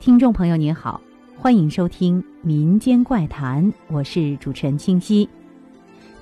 [0.00, 0.98] 听众朋友您好，
[1.36, 5.28] 欢迎收听《民间怪谈》，我是主持人清溪。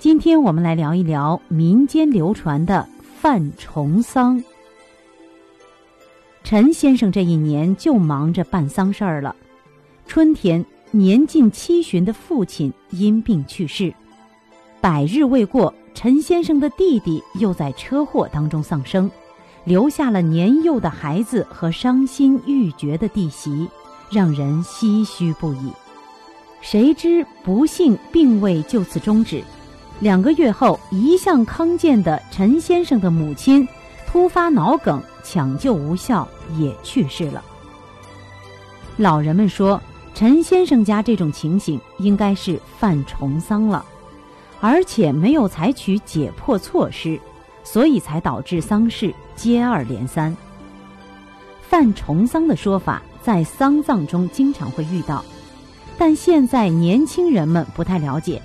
[0.00, 4.42] 今天我们来聊一聊民间流传的犯重丧。
[6.42, 9.36] 陈先生这一年就忙着办丧事儿了。
[10.08, 13.94] 春天，年近七旬的父亲因病去世，
[14.80, 19.08] 百日未过，陈先生的弟弟又在车祸当中丧生。
[19.68, 23.68] 留下了年幼的孩子和伤心欲绝的弟媳，
[24.10, 25.70] 让人唏嘘不已。
[26.62, 29.44] 谁知不幸并未就此终止，
[30.00, 33.68] 两个月后，一向康健的陈先生的母亲
[34.06, 37.44] 突发脑梗，抢救无效，也去世了。
[38.96, 39.78] 老人们说，
[40.14, 43.84] 陈先生家这种情形应该是犯重丧了，
[44.62, 47.20] 而且没有采取解剖措施。
[47.70, 50.34] 所以才导致丧事接二连三。
[51.60, 55.22] 犯重丧的说法在丧葬中经常会遇到，
[55.98, 58.40] 但现在年轻人们不太了解，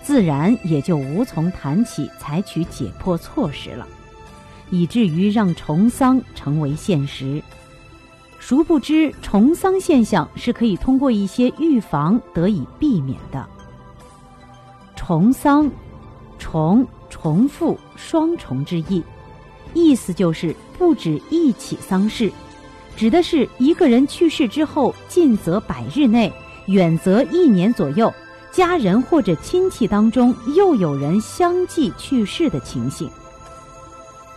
[0.00, 3.84] 自然也就无从谈起采取解剖措施了，
[4.70, 7.42] 以至于让重丧成为现实。
[8.38, 13.44] 殊不知，重丧现象是可以通过一些预防得以避免的。
[14.94, 15.68] 重丧，
[16.38, 16.86] 重。
[17.10, 19.02] 重复双重之意，
[19.74, 22.30] 意思就是不止一起丧事，
[22.96, 26.32] 指的是一个人去世之后，近则百日内，
[26.66, 28.12] 远则一年左右，
[28.52, 33.10] 家人或者亲戚当中又有人相继去世的情形。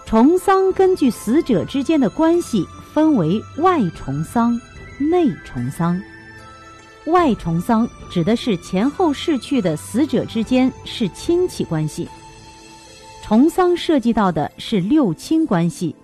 [0.05, 4.59] 重丧根据死者之间的关系分为外重丧、
[4.99, 6.01] 内重丧。
[7.05, 12.07] 外重丧指的是前后逝去的死者之间是亲戚关系。
[13.31, 15.95] 重丧涉及到的是六亲关系，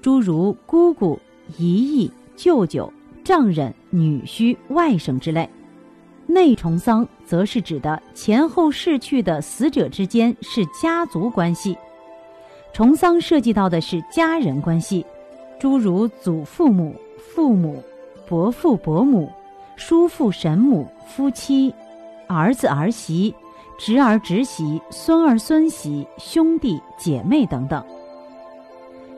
[0.00, 1.18] 诸如姑姑、
[1.58, 2.88] 姨姨、舅舅、
[3.24, 5.48] 丈人、女婿、外甥之类；
[6.28, 11.76] 内重丧则是指的前后逝去的死者之间是家族关系。
[12.72, 15.04] 重丧涉及到的是家人关系，
[15.58, 16.94] 诸如祖父母、
[17.34, 17.82] 父母、
[18.28, 19.28] 伯父伯母、
[19.74, 21.74] 叔父婶母、夫妻、
[22.28, 23.34] 儿子儿媳。
[23.82, 27.82] 侄儿侄媳、孙儿孙媳、兄弟姐妹等等。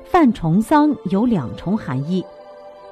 [0.04, 2.24] 犯重丧有两重含义：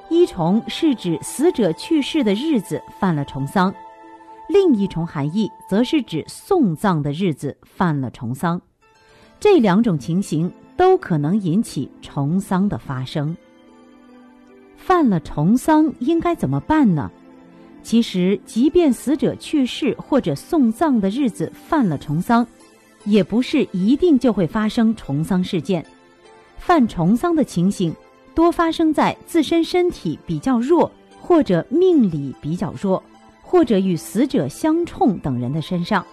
[0.09, 3.71] 一重是指死者去世的日子犯了重丧；
[4.49, 8.61] 另一重含义则是指送葬的日子犯了重丧。
[9.39, 13.33] 这两种情形都可能引起重丧的发生。
[14.75, 17.09] 犯了重丧应该怎么办呢？
[17.83, 22.45] 其实，即便死者去世或者送葬的日子犯了重丧，
[23.05, 25.85] 也不是一定就会发生重丧事件。
[26.57, 27.93] 犯重丧的情形
[28.35, 33.01] 多发生在自身身体比较弱，或者命理比较弱，
[33.41, 36.05] 或者与死者相冲等人的身上。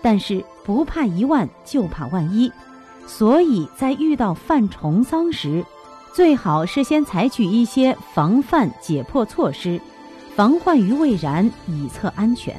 [0.00, 2.50] 但是不怕一万，就怕万一，
[3.06, 5.64] 所以在遇到犯重丧时，
[6.14, 9.80] 最好是先采取一些防范解破措施。
[10.38, 12.54] 防患于未然，以测安全。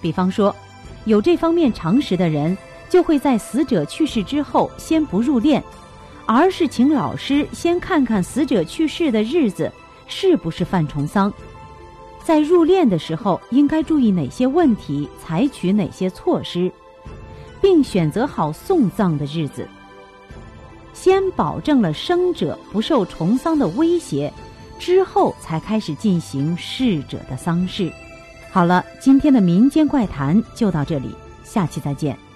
[0.00, 0.56] 比方说，
[1.04, 2.56] 有这方面常识的人，
[2.88, 5.62] 就会在死者去世之后先不入殓，
[6.24, 9.70] 而是请老师先看看死者去世的日子
[10.06, 11.30] 是不是犯重丧，
[12.24, 16.72] 在入殓的时候应该注意哪些问题，采取哪些措施，
[17.60, 19.68] 并选择好送葬的日子。
[20.94, 24.32] 先保证了生者不受重丧的威胁。
[24.78, 27.92] 之后才开始进行逝者的丧事。
[28.50, 32.27] 好了，今天的民间怪谈就到这里，下期再见。